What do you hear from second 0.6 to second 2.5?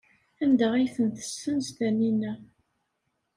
ay ten-tessenz Taninna?